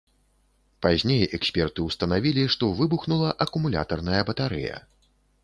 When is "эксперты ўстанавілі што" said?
1.37-2.71